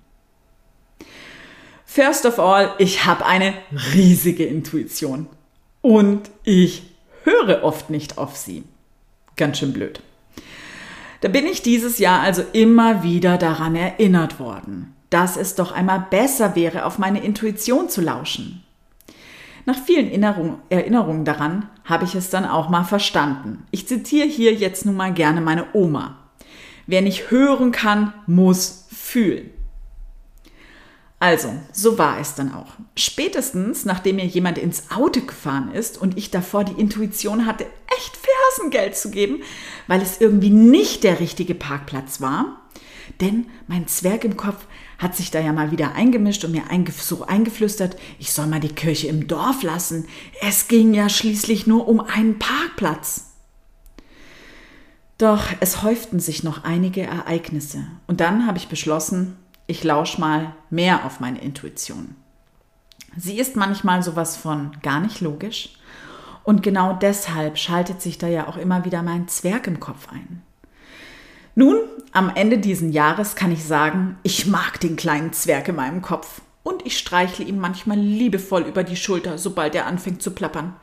First 1.92 2.28
of 2.28 2.38
all, 2.38 2.76
ich 2.78 3.08
habe 3.08 3.26
eine 3.26 3.56
riesige 3.96 4.46
Intuition 4.46 5.26
und 5.82 6.30
ich 6.44 6.84
höre 7.24 7.64
oft 7.64 7.90
nicht 7.90 8.20
auf 8.20 8.38
sie. 8.38 8.64
Ganz 9.36 9.58
schön 9.58 9.74
blöd. 9.74 10.00
Da 11.22 11.30
bin 11.30 11.48
ich 11.48 11.64
dieses 11.64 11.98
Jahr 11.98 12.22
also 12.22 12.44
immer 12.54 13.02
wieder 13.02 13.40
daran 13.40 13.76
erinnert 13.76 14.40
worden, 14.40 14.94
dass 15.10 15.36
es 15.36 15.56
doch 15.56 15.72
einmal 15.72 16.06
besser 16.12 16.56
wäre, 16.56 16.86
auf 16.86 17.00
meine 17.00 17.24
Intuition 17.24 17.90
zu 17.90 18.02
lauschen. 18.02 18.64
Nach 19.66 19.78
vielen 19.84 20.12
Erinnerungen 20.12 21.26
daran 21.26 21.70
habe 21.86 22.06
ich 22.06 22.14
es 22.14 22.30
dann 22.30 22.46
auch 22.46 22.70
mal 22.70 22.84
verstanden. 22.84 23.66
Ich 23.72 23.88
zitiere 23.88 24.28
hier 24.28 24.54
jetzt 24.54 24.86
nun 24.86 24.96
mal 24.96 25.12
gerne 25.12 25.42
meine 25.42 25.66
Oma. 25.74 26.20
Wer 26.86 27.02
nicht 27.02 27.32
hören 27.32 27.72
kann, 27.72 28.14
muss 28.28 28.86
fühlen. 28.92 29.50
Also, 31.20 31.54
so 31.74 31.98
war 31.98 32.20
es 32.20 32.36
dann 32.36 32.54
auch. 32.54 32.74
Spätestens, 32.96 33.84
nachdem 33.84 34.16
mir 34.16 34.26
jemand 34.26 34.58
ins 34.58 34.90
Auto 34.90 35.22
gefahren 35.22 35.72
ist 35.74 36.02
und 36.02 36.18
ich 36.18 36.32
davor 36.32 36.64
die 36.64 36.80
Intuition 36.80 37.46
hatte, 37.46 37.66
echt 37.98 38.18
Fersengeld 38.18 38.96
zu 38.96 39.12
geben, 39.12 39.42
weil 39.88 40.02
es 40.02 40.22
irgendwie 40.22 40.50
nicht 40.50 41.04
der 41.04 41.20
richtige 41.20 41.56
Parkplatz 41.56 42.22
war. 42.22 42.62
Denn 43.20 43.48
mein 43.68 43.88
Zwerg 43.88 44.24
im 44.24 44.38
Kopf 44.38 44.66
hat 44.98 45.16
sich 45.16 45.30
da 45.30 45.42
ja 45.42 45.52
mal 45.52 45.72
wieder 45.72 45.94
eingemischt 45.94 46.46
und 46.46 46.52
mir 46.52 46.64
so 46.98 47.26
eingeflüstert, 47.26 47.98
ich 48.18 48.32
soll 48.32 48.48
mal 48.48 48.60
die 48.62 48.70
Kirche 48.70 49.08
im 49.08 49.28
Dorf 49.28 49.64
lassen. 49.64 50.08
Es 50.42 50.70
ging 50.70 50.94
ja 50.94 51.10
schließlich 51.10 51.68
nur 51.68 51.88
um 51.88 52.00
einen 52.00 52.40
Parkplatz. 52.40 53.26
Doch 55.18 55.48
es 55.60 55.84
häuften 55.84 56.20
sich 56.20 56.44
noch 56.44 56.64
einige 56.64 57.02
Ereignisse. 57.02 57.86
Und 58.08 58.22
dann 58.22 58.48
habe 58.48 58.58
ich 58.58 58.70
beschlossen, 58.70 59.36
ich 59.70 59.84
lausche 59.84 60.20
mal 60.20 60.56
mehr 60.70 61.06
auf 61.06 61.20
meine 61.20 61.42
Intuition. 61.42 62.16
Sie 63.16 63.40
ist 63.40 63.56
manchmal 63.56 64.02
sowas 64.02 64.36
von 64.36 64.72
gar 64.82 65.00
nicht 65.00 65.22
logisch. 65.22 65.70
Und 66.44 66.64
genau 66.64 66.94
deshalb 66.94 67.58
schaltet 67.58 68.02
sich 68.02 68.18
da 68.18 68.28
ja 68.28 68.48
auch 68.48 68.58
immer 68.58 68.86
wieder 68.86 69.04
mein 69.04 69.28
Zwerg 69.28 69.68
im 69.68 69.80
Kopf 69.80 70.08
ein. 70.12 70.42
Nun, 71.54 71.78
am 72.12 72.32
Ende 72.34 72.58
dieses 72.58 72.94
Jahres 72.94 73.36
kann 73.36 73.52
ich 73.52 73.64
sagen, 73.64 74.18
ich 74.24 74.48
mag 74.48 74.80
den 74.80 74.96
kleinen 74.96 75.34
Zwerg 75.34 75.68
in 75.68 75.76
meinem 75.76 76.02
Kopf. 76.02 76.42
Und 76.64 76.86
ich 76.86 76.98
streichle 76.98 77.46
ihm 77.46 77.60
manchmal 77.60 77.98
liebevoll 78.00 78.64
über 78.64 78.84
die 78.84 78.96
Schulter, 78.96 79.38
sobald 79.38 79.76
er 79.76 79.86
anfängt 79.86 80.24
zu 80.24 80.32
plappern. 80.32 80.76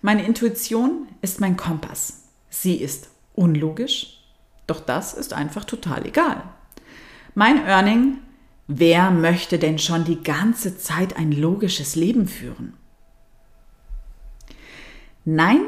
Meine 0.00 0.24
Intuition 0.24 1.08
ist 1.22 1.40
mein 1.40 1.56
Kompass. 1.56 2.24
Sie 2.50 2.76
ist 2.76 3.08
Unlogisch? 3.34 4.18
Doch 4.66 4.80
das 4.80 5.14
ist 5.14 5.32
einfach 5.32 5.64
total 5.64 6.06
egal. 6.06 6.42
Mein 7.34 7.66
Earning, 7.66 8.18
wer 8.66 9.10
möchte 9.10 9.58
denn 9.58 9.78
schon 9.78 10.04
die 10.04 10.22
ganze 10.22 10.76
Zeit 10.76 11.16
ein 11.16 11.32
logisches 11.32 11.96
Leben 11.96 12.28
führen? 12.28 12.74
Nein 15.24 15.62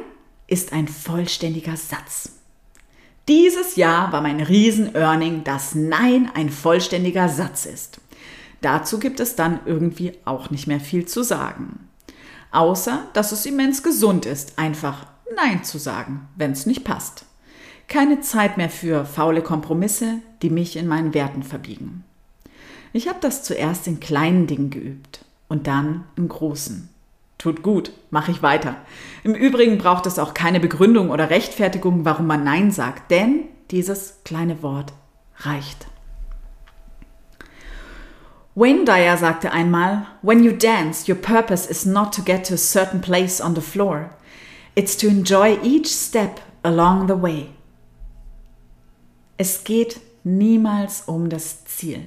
ist 0.46 0.74
ein 0.74 0.88
vollständiger 0.88 1.78
Satz. 1.78 2.32
Dieses 3.28 3.76
Jahr 3.76 4.12
war 4.12 4.20
mein 4.20 4.40
Riesen-Earning, 4.40 5.44
dass 5.44 5.74
Nein 5.74 6.30
ein 6.34 6.50
vollständiger 6.50 7.30
Satz 7.30 7.64
ist. 7.64 7.98
Dazu 8.60 8.98
gibt 8.98 9.18
es 9.18 9.34
dann 9.34 9.60
irgendwie 9.64 10.12
auch 10.26 10.50
nicht 10.50 10.66
mehr 10.66 10.80
viel 10.80 11.06
zu 11.06 11.22
sagen. 11.22 11.88
Außer, 12.50 13.08
dass 13.14 13.32
es 13.32 13.46
immens 13.46 13.82
gesund 13.82 14.26
ist, 14.26 14.58
einfach 14.58 15.06
Nein 15.34 15.64
zu 15.64 15.78
sagen, 15.78 16.28
wenn 16.36 16.52
es 16.52 16.66
nicht 16.66 16.84
passt. 16.84 17.24
Keine 17.88 18.20
Zeit 18.20 18.56
mehr 18.56 18.70
für 18.70 19.04
faule 19.04 19.42
Kompromisse, 19.42 20.20
die 20.42 20.50
mich 20.50 20.76
in 20.76 20.86
meinen 20.86 21.14
Werten 21.14 21.42
verbiegen. 21.42 22.04
Ich 22.92 23.08
habe 23.08 23.18
das 23.20 23.42
zuerst 23.42 23.86
in 23.86 24.00
kleinen 24.00 24.46
Dingen 24.46 24.70
geübt 24.70 25.24
und 25.48 25.66
dann 25.66 26.04
im 26.16 26.28
großen. 26.28 26.88
Tut 27.38 27.62
gut, 27.62 27.92
mache 28.10 28.30
ich 28.30 28.42
weiter. 28.42 28.76
Im 29.22 29.34
Übrigen 29.34 29.78
braucht 29.78 30.06
es 30.06 30.18
auch 30.18 30.32
keine 30.32 30.60
Begründung 30.60 31.10
oder 31.10 31.30
Rechtfertigung, 31.30 32.04
warum 32.04 32.26
man 32.26 32.44
Nein 32.44 32.70
sagt, 32.70 33.10
denn 33.10 33.44
dieses 33.70 34.20
kleine 34.24 34.62
Wort 34.62 34.92
reicht. 35.38 35.86
Wayne 38.54 38.84
Dyer 38.84 39.16
sagte 39.16 39.50
einmal, 39.50 40.06
When 40.22 40.44
you 40.44 40.52
dance, 40.52 41.10
your 41.10 41.20
purpose 41.20 41.68
is 41.68 41.84
not 41.84 42.14
to 42.14 42.22
get 42.22 42.46
to 42.46 42.54
a 42.54 42.56
certain 42.56 43.00
place 43.00 43.40
on 43.40 43.56
the 43.56 43.60
floor. 43.60 44.10
It's 44.76 44.96
to 44.98 45.08
enjoy 45.08 45.58
each 45.64 45.88
step 45.88 46.40
along 46.62 47.08
the 47.08 47.20
way. 47.20 47.48
Es 49.36 49.64
geht 49.64 50.00
niemals 50.22 51.02
um 51.06 51.28
das 51.28 51.64
Ziel. 51.64 52.04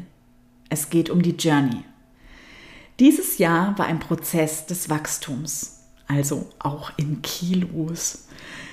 Es 0.70 0.90
geht 0.90 1.10
um 1.10 1.22
die 1.22 1.36
Journey. 1.36 1.84
Dieses 3.02 3.38
Jahr 3.38 3.78
war 3.78 3.86
ein 3.86 4.00
Prozess 4.00 4.66
des 4.66 4.90
Wachstums, 4.90 5.82
also 6.08 6.48
auch 6.58 6.92
in 6.96 7.22
Kilos. 7.22 8.30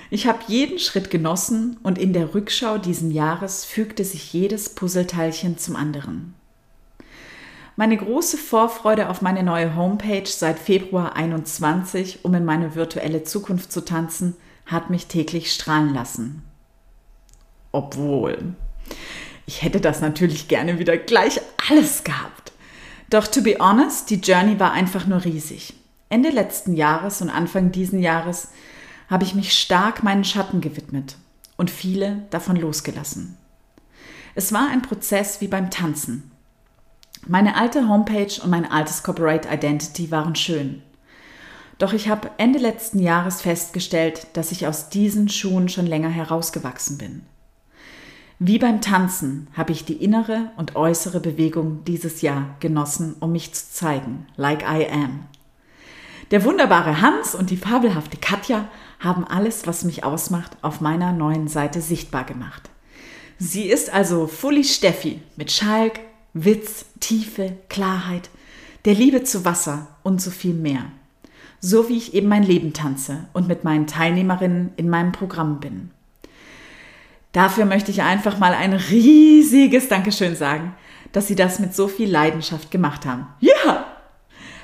Ich 0.09 0.29
habe 0.29 0.39
jeden 0.47 0.79
Schritt 0.79 1.11
genossen 1.11 1.79
und 1.83 1.99
in 1.99 2.13
der 2.13 2.33
Rückschau 2.33 2.79
diesen 2.79 3.11
Jahres 3.11 3.65
fügte 3.65 4.05
sich 4.05 4.33
jedes 4.33 4.69
Puzzleteilchen 4.69 5.59
zum 5.59 5.75
anderen. 5.75 6.35
Meine 7.75 7.97
große 7.97 8.39
Vorfreude 8.39 9.11
auf 9.11 9.21
meine 9.21 9.43
neue 9.43 9.75
Homepage 9.75 10.29
seit 10.29 10.61
Februar 10.61 11.17
21, 11.17 12.25
um 12.25 12.33
in 12.35 12.45
meine 12.45 12.77
virtuelle 12.77 13.25
Zukunft 13.25 13.73
zu 13.73 13.85
tanzen, 13.85 14.37
hat 14.65 14.91
mich 14.91 15.07
täglich 15.07 15.53
strahlen 15.53 15.93
lassen. 15.93 16.45
Obwohl, 17.75 18.55
ich 19.47 19.63
hätte 19.63 19.81
das 19.81 20.01
natürlich 20.01 20.47
gerne 20.47 20.79
wieder 20.79 20.97
gleich 20.97 21.41
alles 21.69 22.05
gehabt. 22.05 22.53
Doch 23.11 23.27
to 23.27 23.43
be 23.43 23.57
honest, 23.59 24.11
die 24.11 24.21
Journey 24.21 24.61
war 24.61 24.71
einfach 24.71 25.09
nur 25.09 25.25
riesig. 25.25 25.75
Ende 26.09 26.31
letzten 26.31 26.75
Jahres 26.75 27.21
und 27.21 27.31
Anfang 27.31 27.73
diesen 27.73 27.99
Jahres 27.99 28.53
habe 29.11 29.25
ich 29.25 29.35
mich 29.35 29.59
stark 29.59 30.05
meinen 30.05 30.23
Schatten 30.23 30.61
gewidmet 30.61 31.17
und 31.57 31.69
viele 31.69 32.23
davon 32.31 32.55
losgelassen. 32.55 33.37
Es 34.37 34.53
war 34.53 34.69
ein 34.71 34.83
Prozess 34.83 35.41
wie 35.41 35.49
beim 35.49 35.69
Tanzen. 35.71 36.31
Meine 37.27 37.57
alte 37.57 37.89
Homepage 37.89 38.41
und 38.41 38.51
mein 38.51 38.71
altes 38.71 39.03
Corporate 39.03 39.49
Identity 39.53 40.13
waren 40.13 40.37
schön. 40.37 40.81
Doch 41.79 41.93
ich 41.93 42.09
habe 42.09 42.31
Ende 42.37 42.61
letzten 42.61 43.01
Jahres 43.01 43.43
festgestellt, 43.43 44.29
dass 44.35 44.53
ich 44.53 44.69
aus 44.69 44.91
diesen 44.91 45.29
Schuhen 45.29 45.69
schon 45.69 45.87
länger 45.87 46.11
herausgewachsen 46.11 46.99
bin. 46.99 47.23
Wie 48.47 48.59
beim 48.59 48.83
Tanzen 48.83 49.49
habe 49.55 49.73
ich 49.73 49.87
die 49.87 50.05
innere 50.05 50.51
und 50.59 50.77
äußere 50.77 51.19
Bewegung 51.19 51.83
dieses 51.87 52.21
Jahr 52.21 52.57
genossen, 52.61 53.17
um 53.21 53.33
mich 53.33 53.55
zu 53.55 53.73
zeigen, 53.73 54.27
like 54.37 54.65
I 54.65 54.87
am. 54.87 55.21
Der 56.31 56.45
wunderbare 56.45 57.01
Hans 57.01 57.35
und 57.35 57.49
die 57.49 57.57
fabelhafte 57.57 58.19
Katja 58.19 58.69
haben 59.01 59.25
alles, 59.25 59.67
was 59.67 59.85
mich 59.85 60.05
ausmacht, 60.05 60.59
auf 60.61 60.83
meiner 60.83 61.13
neuen 61.13 61.49
Seite 61.49 61.81
sichtbar 61.81 62.25
gemacht. 62.25 62.69
Sie 63.39 63.63
ist 63.63 63.89
also 63.89 64.27
fully 64.27 64.65
Steffi 64.65 65.23
mit 65.37 65.51
Schalk, 65.51 66.01
Witz, 66.35 66.85
Tiefe, 67.01 67.57
Klarheit, 67.71 68.29
der 68.85 68.93
Liebe 68.93 69.25
zu 69.25 69.47
Wasser 69.47 69.87
und 70.03 70.21
so 70.21 70.31
viel 70.31 70.53
mehr. 70.53 70.85
So 71.61 71.89
wie 71.89 71.97
ich 71.97 72.13
eben 72.13 72.29
mein 72.29 72.43
Leben 72.43 72.75
tanze 72.75 73.25
und 73.33 73.49
mit 73.49 73.65
meinen 73.65 73.87
Teilnehmerinnen 73.87 74.73
in 74.77 74.91
meinem 74.91 75.13
Programm 75.13 75.61
bin. 75.61 75.93
Dafür 77.35 77.65
möchte 77.65 77.91
ich 77.91 78.01
einfach 78.01 78.39
mal 78.39 78.55
ein 78.55 78.75
riesiges 78.75 79.89
Dankeschön 79.89 80.37
sagen, 80.37 80.73
dass 81.11 81.27
Sie 81.27 81.35
das 81.35 81.59
mit 81.59 81.75
so 81.75 81.89
viel 81.89 82.09
Leidenschaft 82.09 82.71
gemacht 82.71 83.05
haben. 83.05 83.27
Ja! 83.41 83.87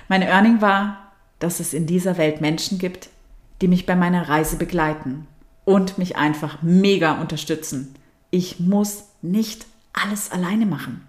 Meine 0.09 0.29
Earning 0.29 0.61
war, 0.61 1.13
dass 1.41 1.59
es 1.59 1.75
in 1.75 1.87
dieser 1.87 2.17
Welt 2.17 2.41
Menschen 2.41 2.79
gibt, 2.79 3.11
die 3.61 3.67
mich 3.67 3.87
bei 3.87 3.97
meiner 3.97 4.29
Reise 4.29 4.55
begleiten 4.55 5.27
und 5.65 5.99
mich 5.99 6.17
einfach 6.17 6.63
mega 6.63 7.21
unterstützen. 7.21 7.97
Ich 8.31 8.61
muss 8.61 9.05
nicht 9.21 9.67
alles 9.93 10.31
alleine 10.31 10.65
machen, 10.65 11.05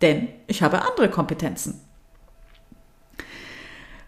denn 0.00 0.28
ich 0.46 0.62
habe 0.62 0.88
andere 0.88 1.10
Kompetenzen. 1.10 1.82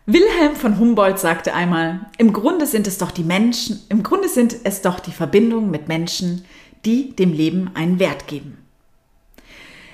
Wilhelm 0.06 0.54
von 0.54 0.78
Humboldt 0.78 1.18
sagte 1.18 1.52
einmal, 1.52 2.06
im 2.16 2.32
Grunde 2.32 2.64
sind 2.64 2.86
es 2.86 2.96
doch 2.96 3.10
die 3.10 3.24
Menschen, 3.24 3.80
im 3.90 4.02
Grunde 4.02 4.28
sind 4.28 4.56
es 4.64 4.80
doch 4.80 5.00
die 5.00 5.12
Verbindungen 5.12 5.70
mit 5.70 5.88
Menschen, 5.88 6.44
die 6.86 7.14
dem 7.14 7.32
Leben 7.32 7.70
einen 7.74 7.98
Wert 7.98 8.26
geben. 8.28 8.58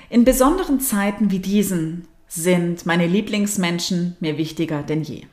In 0.09 0.23
besonderen 0.23 0.79
Zeiten 0.79 1.31
wie 1.31 1.39
diesen 1.39 2.07
sind 2.27 2.85
meine 2.85 3.07
Lieblingsmenschen 3.07 4.15
mir 4.19 4.37
wichtiger 4.37 4.83
denn 4.83 5.03
je. 5.03 5.23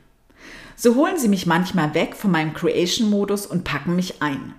So 0.75 0.95
holen 0.95 1.17
sie 1.17 1.27
mich 1.27 1.45
manchmal 1.45 1.93
weg 1.93 2.15
von 2.15 2.31
meinem 2.31 2.53
Creation-Modus 2.53 3.45
und 3.45 3.63
packen 3.63 3.95
mich 3.95 4.21
ein. 4.21 4.55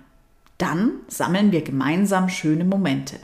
Dann 0.57 0.91
sammeln 1.09 1.51
wir 1.51 1.61
gemeinsam 1.61 2.29
schöne 2.29 2.63
Momente. 2.63 3.17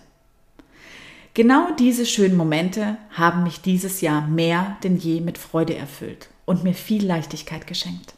Genau 1.34 1.70
diese 1.78 2.06
schönen 2.06 2.36
Momente 2.36 2.98
haben 3.12 3.44
mich 3.44 3.62
dieses 3.62 4.02
Jahr 4.02 4.28
mehr 4.28 4.78
denn 4.84 4.98
je 4.98 5.22
mit 5.22 5.38
Freude 5.38 5.76
erfüllt 5.76 6.28
und 6.46 6.66
mir 6.66 6.74
viel 6.74 7.06
Leichtigkeit 7.06 7.66
geschenkt. 7.68 8.14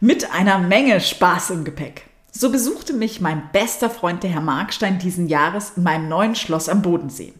Mit 0.00 0.32
einer 0.32 0.58
Menge 0.58 1.00
Spaß 1.00 1.50
im 1.50 1.64
Gepäck. 1.64 2.04
So 2.34 2.50
besuchte 2.50 2.94
mich 2.94 3.20
mein 3.20 3.50
bester 3.52 3.90
Freund, 3.90 4.22
der 4.22 4.30
Herr 4.30 4.40
Markstein, 4.40 4.98
diesen 4.98 5.28
Jahres 5.28 5.74
in 5.76 5.82
meinem 5.82 6.08
neuen 6.08 6.34
Schloss 6.34 6.70
am 6.70 6.80
Bodensee. 6.80 7.34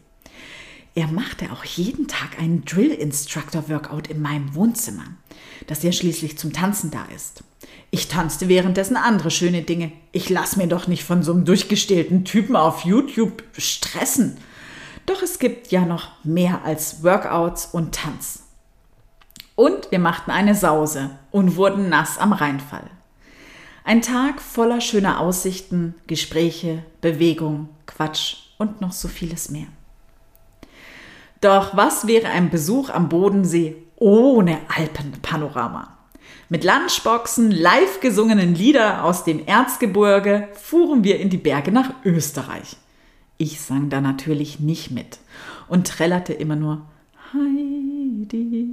Er 0.94 1.06
machte 1.06 1.50
auch 1.50 1.64
jeden 1.64 2.08
Tag 2.08 2.38
einen 2.38 2.66
Drill 2.66 2.90
Instructor 2.90 3.70
Workout 3.70 4.08
in 4.08 4.20
meinem 4.20 4.54
Wohnzimmer, 4.54 5.04
das 5.66 5.82
ja 5.82 5.92
schließlich 5.92 6.36
zum 6.36 6.52
Tanzen 6.52 6.90
da 6.90 7.06
ist. 7.16 7.42
Ich 7.90 8.08
tanzte 8.08 8.48
währenddessen 8.48 8.96
andere 8.96 9.30
schöne 9.30 9.62
Dinge. 9.62 9.92
Ich 10.12 10.28
lass 10.28 10.56
mir 10.56 10.66
doch 10.66 10.86
nicht 10.86 11.04
von 11.04 11.22
so 11.22 11.32
einem 11.32 11.46
durchgestählten 11.46 12.26
Typen 12.26 12.54
auf 12.54 12.84
YouTube 12.84 13.42
stressen. 13.56 14.36
Doch 15.06 15.22
es 15.22 15.38
gibt 15.38 15.72
ja 15.72 15.86
noch 15.86 16.22
mehr 16.22 16.66
als 16.66 17.02
Workouts 17.02 17.66
und 17.72 17.94
Tanz. 17.94 18.42
Und 19.54 19.90
wir 19.90 19.98
machten 19.98 20.30
eine 20.30 20.54
Sause 20.54 21.10
und 21.30 21.56
wurden 21.56 21.88
nass 21.88 22.18
am 22.18 22.34
Rheinfall. 22.34 22.90
Ein 23.84 24.00
Tag 24.00 24.40
voller 24.40 24.80
schöner 24.80 25.18
Aussichten, 25.18 25.94
Gespräche, 26.06 26.84
Bewegung, 27.00 27.68
Quatsch 27.86 28.36
und 28.58 28.80
noch 28.80 28.92
so 28.92 29.08
vieles 29.08 29.50
mehr. 29.50 29.66
Doch 31.40 31.76
was 31.76 32.06
wäre 32.06 32.28
ein 32.28 32.50
Besuch 32.50 32.90
am 32.90 33.08
Bodensee 33.08 33.76
ohne 33.96 34.58
Alpenpanorama? 34.68 35.98
Mit 36.48 36.62
Lunchboxen, 36.62 37.50
live 37.50 37.98
gesungenen 38.00 38.54
Lieder 38.54 39.02
aus 39.04 39.24
dem 39.24 39.44
Erzgebirge 39.46 40.48
fuhren 40.54 41.02
wir 41.02 41.18
in 41.18 41.30
die 41.30 41.38
Berge 41.38 41.72
nach 41.72 41.90
Österreich. 42.04 42.76
Ich 43.38 43.60
sang 43.60 43.90
da 43.90 44.00
natürlich 44.00 44.60
nicht 44.60 44.92
mit 44.92 45.18
und 45.66 45.88
trällerte 45.88 46.32
immer 46.34 46.54
nur 46.54 46.82
Heidi. 47.32 48.68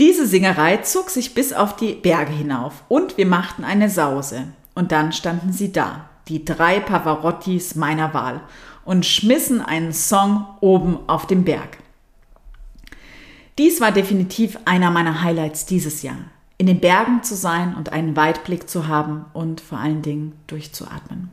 Diese 0.00 0.26
Singerei 0.26 0.78
zog 0.78 1.10
sich 1.10 1.34
bis 1.34 1.52
auf 1.52 1.76
die 1.76 1.92
Berge 1.92 2.32
hinauf 2.32 2.84
und 2.88 3.18
wir 3.18 3.26
machten 3.26 3.64
eine 3.64 3.90
Sause. 3.90 4.44
Und 4.74 4.92
dann 4.92 5.12
standen 5.12 5.52
sie 5.52 5.72
da, 5.72 6.08
die 6.26 6.42
drei 6.42 6.80
Pavarottis 6.80 7.74
meiner 7.74 8.14
Wahl, 8.14 8.40
und 8.86 9.04
schmissen 9.04 9.60
einen 9.60 9.92
Song 9.92 10.46
oben 10.62 11.00
auf 11.06 11.26
dem 11.26 11.44
Berg. 11.44 11.76
Dies 13.58 13.82
war 13.82 13.92
definitiv 13.92 14.58
einer 14.64 14.90
meiner 14.90 15.22
Highlights 15.22 15.66
dieses 15.66 16.00
Jahr. 16.00 16.16
In 16.56 16.66
den 16.66 16.80
Bergen 16.80 17.22
zu 17.22 17.36
sein 17.36 17.74
und 17.74 17.92
einen 17.92 18.16
Weitblick 18.16 18.70
zu 18.70 18.88
haben 18.88 19.26
und 19.34 19.60
vor 19.60 19.76
allen 19.76 20.00
Dingen 20.00 20.32
durchzuatmen. 20.46 21.30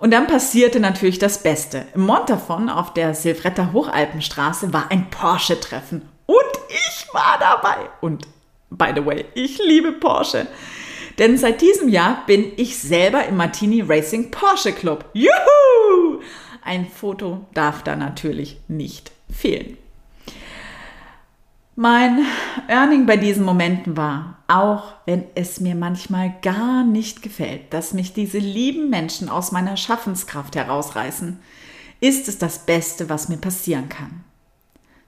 Und 0.00 0.10
dann 0.10 0.26
passierte 0.26 0.80
natürlich 0.80 1.20
das 1.20 1.44
Beste. 1.44 1.86
Im 1.94 2.06
Montafon 2.06 2.68
auf 2.68 2.92
der 2.92 3.14
Silvretta 3.14 3.70
Hochalpenstraße 3.72 4.72
war 4.72 4.90
ein 4.90 5.10
Porsche-Treffen. 5.10 6.15
Und 6.26 6.44
ich 6.68 7.06
war 7.12 7.38
dabei. 7.38 7.88
Und 8.00 8.26
by 8.70 8.92
the 8.94 9.04
way, 9.04 9.24
ich 9.34 9.58
liebe 9.58 9.92
Porsche. 9.92 10.46
Denn 11.18 11.38
seit 11.38 11.62
diesem 11.62 11.88
Jahr 11.88 12.24
bin 12.26 12.52
ich 12.56 12.78
selber 12.78 13.24
im 13.26 13.36
Martini 13.36 13.80
Racing 13.80 14.30
Porsche 14.30 14.72
Club. 14.72 15.06
Juhu! 15.14 16.20
Ein 16.62 16.86
Foto 16.86 17.46
darf 17.54 17.82
da 17.84 17.96
natürlich 17.96 18.60
nicht 18.68 19.12
fehlen. 19.30 19.78
Mein 21.78 22.24
Earning 22.68 23.06
bei 23.06 23.18
diesen 23.18 23.44
Momenten 23.44 23.96
war, 23.96 24.38
auch 24.48 24.94
wenn 25.04 25.24
es 25.34 25.60
mir 25.60 25.74
manchmal 25.74 26.34
gar 26.40 26.84
nicht 26.84 27.22
gefällt, 27.22 27.72
dass 27.72 27.92
mich 27.92 28.14
diese 28.14 28.38
lieben 28.38 28.88
Menschen 28.88 29.28
aus 29.28 29.52
meiner 29.52 29.76
Schaffenskraft 29.76 30.56
herausreißen, 30.56 31.38
ist 32.00 32.28
es 32.28 32.38
das 32.38 32.60
Beste, 32.64 33.08
was 33.08 33.28
mir 33.28 33.36
passieren 33.36 33.88
kann. 33.88 34.24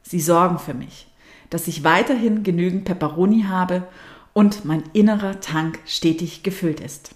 Sie 0.03 0.21
sorgen 0.21 0.59
für 0.59 0.75
mich, 0.75 1.08
dass 1.51 1.69
ich 1.69 1.85
weiterhin 1.85 2.43
genügend 2.43 2.85
Peperoni 2.85 3.45
habe 3.49 3.87
und 4.33 4.65
mein 4.65 4.85
innerer 4.93 5.41
Tank 5.41 5.79
stetig 5.87 6.43
gefüllt 6.43 6.81
ist. 6.81 7.11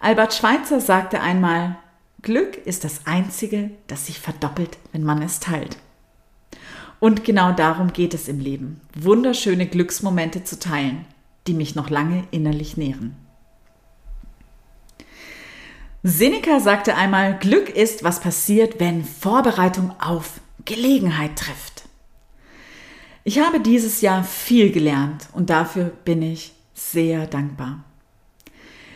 Albert 0.00 0.34
Schweitzer 0.34 0.80
sagte 0.80 1.20
einmal, 1.20 1.76
Glück 2.22 2.56
ist 2.66 2.84
das 2.84 3.06
Einzige, 3.06 3.70
das 3.86 4.06
sich 4.06 4.18
verdoppelt, 4.18 4.78
wenn 4.92 5.04
man 5.04 5.22
es 5.22 5.40
teilt. 5.40 5.76
Und 6.98 7.24
genau 7.24 7.52
darum 7.52 7.92
geht 7.92 8.14
es 8.14 8.28
im 8.28 8.40
Leben, 8.40 8.80
wunderschöne 8.94 9.66
Glücksmomente 9.66 10.44
zu 10.44 10.58
teilen, 10.58 11.04
die 11.46 11.54
mich 11.54 11.74
noch 11.74 11.90
lange 11.90 12.24
innerlich 12.30 12.76
nähren. 12.76 13.16
Seneca 16.02 16.60
sagte 16.60 16.94
einmal, 16.94 17.38
Glück 17.38 17.68
ist, 17.68 18.04
was 18.04 18.20
passiert, 18.20 18.78
wenn 18.80 19.04
Vorbereitung 19.04 19.92
auf 20.00 20.40
Gelegenheit 20.64 21.36
trifft. 21.36 21.75
Ich 23.28 23.40
habe 23.40 23.58
dieses 23.58 24.02
Jahr 24.02 24.22
viel 24.22 24.70
gelernt 24.70 25.30
und 25.32 25.50
dafür 25.50 25.86
bin 26.04 26.22
ich 26.22 26.52
sehr 26.74 27.26
dankbar. 27.26 27.82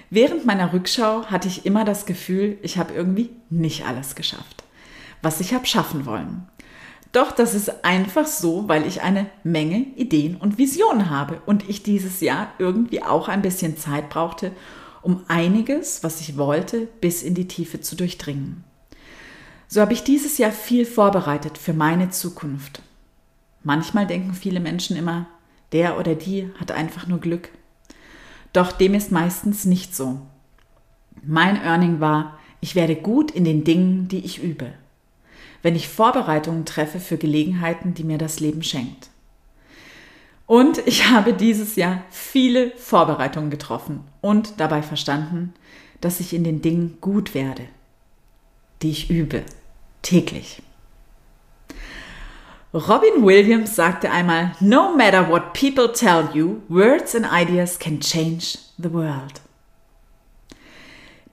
Während 0.09 0.47
meiner 0.47 0.73
Rückschau 0.73 1.25
hatte 1.25 1.49
ich 1.49 1.67
immer 1.67 1.85
das 1.85 2.07
Gefühl, 2.07 2.57
ich 2.63 2.79
habe 2.79 2.95
irgendwie 2.95 3.31
nicht 3.51 3.87
alles 3.87 4.15
geschafft, 4.15 4.63
was 5.21 5.41
ich 5.41 5.53
habe 5.53 5.67
schaffen 5.67 6.07
wollen. 6.07 6.47
Doch 7.11 7.33
das 7.33 7.57
ist 7.57 7.85
einfach 7.85 8.25
so, 8.25 8.69
weil 8.69 8.87
ich 8.87 9.03
eine 9.03 9.27
Menge 9.43 9.79
Ideen 9.97 10.37
und 10.37 10.59
Visionen 10.59 11.11
habe 11.11 11.43
und 11.45 11.69
ich 11.69 11.83
dieses 11.83 12.21
Jahr 12.21 12.53
irgendwie 12.61 13.03
auch 13.03 13.27
ein 13.27 13.43
bisschen 13.43 13.77
Zeit 13.79 14.11
brauchte, 14.11 14.53
um 15.03 15.25
einiges, 15.27 16.05
was 16.05 16.21
ich 16.21 16.37
wollte, 16.37 16.87
bis 17.01 17.25
in 17.25 17.35
die 17.35 17.49
Tiefe 17.49 17.81
zu 17.81 17.97
durchdringen. 17.97 18.63
So 19.67 19.81
habe 19.81 19.93
ich 19.93 20.05
dieses 20.05 20.39
Jahr 20.39 20.53
viel 20.53 20.87
vorbereitet 20.87 21.59
für 21.59 21.73
meine 21.73 22.11
Zukunft. 22.11 22.81
Manchmal 23.63 24.07
denken 24.07 24.35
viele 24.35 24.61
Menschen 24.61 24.97
immer, 24.97 25.27
der 25.73 25.99
oder 25.99 26.15
die 26.15 26.51
hat 26.59 26.73
einfach 26.73 27.07
nur 27.07 27.21
Glück. 27.21 27.51
Doch 28.53 28.73
dem 28.73 28.95
ist 28.95 29.13
meistens 29.13 29.65
nicht 29.65 29.95
so. 29.95 30.21
Mein 31.23 31.61
Earning 31.63 32.01
war, 32.01 32.39
ich 32.61 32.75
werde 32.75 32.97
gut 32.97 33.31
in 33.31 33.45
den 33.45 33.65
Dingen, 33.65 34.09
die 34.09 34.25
ich 34.25 34.43
übe 34.43 34.73
wenn 35.63 35.77
ich 35.77 35.89
Vorbereitungen 35.89 36.65
treffe 36.65 37.01
für 37.01 37.19
Gelegenheiten, 37.19 37.95
die 37.95 38.05
mir 38.05 38.19
das 38.19 38.41
Leben 38.41 38.63
schenkt. 38.63 39.11
Und 40.47 40.87
ich 40.87 41.07
habe 41.11 41.33
dieses 41.33 41.77
Jahr 41.77 42.03
viele 42.11 42.71
Vorbereitungen 42.77 43.51
getroffen 43.51 44.01
und 44.21 44.55
dabei 44.59 44.83
verstanden, 44.83 45.53
dass 46.01 46.21
ich 46.21 46.33
in 46.33 46.45
den 46.45 46.63
Dingen 46.63 46.99
gut 47.01 47.35
werde, 47.35 47.65
die 48.83 48.91
ich 48.91 49.11
übe, 49.11 49.43
täglich. 50.03 50.63
Robin 52.73 53.25
Williams 53.25 53.75
sagte 53.75 54.11
einmal, 54.11 54.53
No 54.61 54.97
matter 54.97 55.29
what 55.29 55.55
people 55.55 55.93
tell 55.93 56.29
you, 56.33 56.63
words 56.69 57.15
and 57.15 57.27
ideas 57.27 57.79
can 57.79 58.01
change 58.01 58.59
the 58.79 58.93
world. 58.93 59.41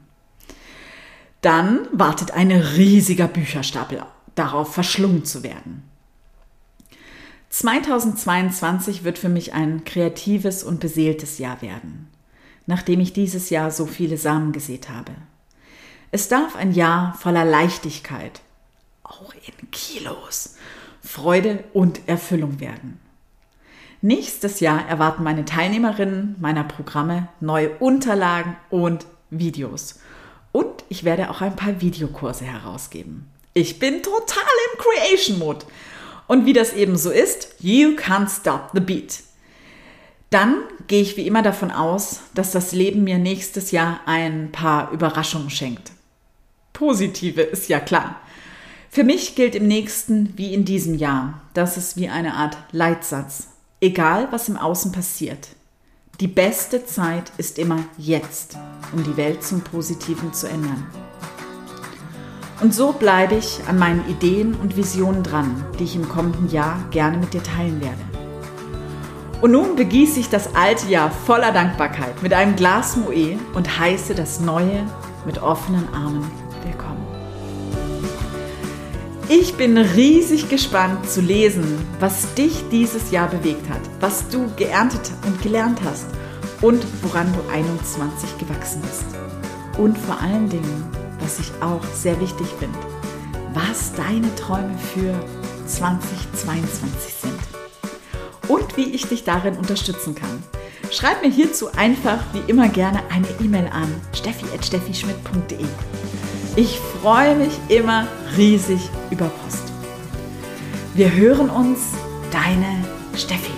Dann 1.43 1.87
wartet 1.93 2.33
ein 2.33 2.51
riesiger 2.51 3.29
Bücherstapel 3.29 4.03
darauf, 4.35 4.73
verschlungen 4.73 5.25
zu 5.25 5.43
werden. 5.43 5.83
2022 7.59 9.03
wird 9.03 9.17
für 9.17 9.31
mich 9.31 9.55
ein 9.55 9.85
kreatives 9.87 10.63
und 10.63 10.79
beseeltes 10.79 11.39
Jahr 11.39 11.63
werden, 11.63 12.11
nachdem 12.67 13.01
ich 13.01 13.15
dieses 13.15 13.49
Jahr 13.49 13.71
so 13.71 13.87
viele 13.87 14.19
Samen 14.19 14.53
gesät 14.53 14.91
habe. 14.91 15.13
Es 16.11 16.29
darf 16.29 16.55
ein 16.55 16.73
Jahr 16.73 17.15
voller 17.15 17.47
Leichtigkeit, 17.47 18.43
auch 19.05 19.33
in 19.33 19.71
Kilos, 19.71 20.57
Freude 21.01 21.65
und 21.73 22.07
Erfüllung 22.07 22.61
werden. 22.61 23.01
Nächstes 24.03 24.61
Jahr 24.61 24.87
erwarten 24.87 25.23
meine 25.23 25.47
Teilnehmerinnen 25.47 26.37
meiner 26.39 26.65
Programme 26.65 27.29
neue 27.41 27.71
Unterlagen 27.79 28.57
und 28.69 29.07
Videos. 29.31 30.01
Und 30.53 30.85
ich 30.91 31.05
werde 31.05 31.31
auch 31.31 31.41
ein 31.41 31.57
paar 31.57 31.81
Videokurse 31.81 32.45
herausgeben. 32.45 33.31
Ich 33.55 33.79
bin 33.79 34.03
total 34.03 34.45
im 34.75 34.79
Creation 34.79 35.39
Mode. 35.39 35.65
Und 36.27 36.47
wie 36.47 36.53
das 36.53 36.73
eben 36.73 36.97
so 36.97 37.11
ist, 37.11 37.55
you 37.61 37.91
can't 37.97 38.29
stop 38.29 38.71
the 38.75 38.81
beat. 38.81 39.23
Dann 40.31 40.57
gehe 40.89 41.03
ich 41.03 41.17
wie 41.17 41.27
immer 41.27 41.43
davon 41.43 41.71
aus, 41.71 42.21
dass 42.35 42.51
das 42.51 42.73
Leben 42.73 43.05
mir 43.05 43.19
nächstes 43.19 43.71
Jahr 43.71 44.01
ein 44.07 44.51
paar 44.51 44.91
Überraschungen 44.91 45.51
schenkt. 45.51 45.93
Positive 46.73 47.43
ist 47.43 47.69
ja 47.69 47.81
klar. 47.81 48.21
Für 48.91 49.05
mich 49.05 49.35
gilt 49.35 49.55
im 49.55 49.67
nächsten 49.67 50.37
wie 50.37 50.53
in 50.53 50.65
diesem 50.65 50.95
Jahr, 50.95 51.43
das 51.55 51.77
ist 51.77 51.97
wie 51.97 52.09
eine 52.09 52.35
Art 52.35 52.57
Leitsatz. 52.73 53.49
Egal, 53.81 54.29
was 54.31 54.49
im 54.49 54.57
Außen 54.57 54.91
passiert. 54.91 55.49
Die 56.21 56.29
beste 56.29 56.87
Zeit 56.87 57.31
ist 57.37 57.59
immer 57.59 57.85
jetzt, 57.99 58.57
um 58.93 59.05
die 59.05 59.19
Welt 59.19 59.45
zum 59.45 59.61
Positiven 59.61 60.33
zu 60.33 60.49
ändern. 60.49 60.87
Und 62.61 62.73
so 62.73 62.93
bleibe 62.93 63.35
ich 63.35 63.61
an 63.69 63.79
meinen 63.79 64.09
Ideen 64.09 64.55
und 64.55 64.77
Visionen 64.77 65.23
dran, 65.23 65.65
die 65.79 65.85
ich 65.85 65.95
im 65.95 66.09
kommenden 66.09 66.51
Jahr 66.51 66.79
gerne 66.91 67.19
mit 67.19 67.35
dir 67.35 67.43
teilen 67.43 67.83
werde. 67.83 68.01
Und 69.43 69.53
nun 69.53 69.77
begieße 69.77 70.19
ich 70.19 70.31
das 70.31 70.55
alte 70.55 70.89
Jahr 70.89 71.11
voller 71.11 71.53
Dankbarkeit 71.53 72.23
mit 72.23 72.33
einem 72.33 72.57
Glas 72.57 72.97
Moe 72.97 73.39
und 73.53 73.79
heiße 73.79 74.15
das 74.15 74.41
neue 74.41 74.85
mit 75.27 75.43
offenen 75.43 75.87
Armen 75.93 76.31
willkommen. 76.65 77.05
Ich 79.29 79.55
bin 79.57 79.77
riesig 79.77 80.49
gespannt 80.49 81.11
zu 81.11 81.21
lesen, 81.21 81.65
was 82.01 82.33
dich 82.35 82.65
dieses 82.71 83.11
Jahr 83.11 83.29
bewegt 83.29 83.69
hat, 83.69 83.83
was 84.01 84.29
du 84.29 84.51
geerntet 84.57 85.13
und 85.27 85.43
gelernt 85.43 85.81
hast 85.85 86.07
und 86.63 86.87
woran 87.03 87.31
du 87.35 87.53
21 87.53 88.39
gewachsen 88.39 88.81
bist. 88.81 89.05
Und 89.77 89.99
vor 89.99 90.19
allen 90.23 90.49
Dingen, 90.49 90.96
was 91.27 91.41
ich 91.41 91.51
auch 91.61 91.83
sehr 91.93 92.21
wichtig 92.21 92.47
finde, 92.61 92.79
was 93.53 93.93
deine 93.95 94.33
Träume 94.37 94.79
für 94.95 95.13
2022 95.67 97.15
sind 97.15 97.41
und 98.47 98.77
wie 98.77 98.95
ich 98.95 99.09
dich 99.09 99.25
darin 99.25 99.57
unterstützen 99.57 100.15
kann. 100.15 100.45
Schreib 100.93 101.23
mir 101.23 101.31
hierzu 101.31 101.73
einfach 101.73 102.19
wie 102.33 102.49
immer 102.49 102.69
gerne 102.69 103.03
eine 103.11 103.27
E-Mail 103.41 103.69
an 103.73 103.93
steffi.steffischmidt.de. 104.13 105.67
Ich 106.55 106.79
freue 106.79 107.35
mich 107.35 107.59
immer 107.69 108.07
riesig 108.37 108.89
über 109.11 109.27
Post. 109.27 109.65
Wir 110.95 111.13
hören 111.13 111.51
uns, 111.51 111.81
deine 112.31 112.85
Steffi. 113.17 113.56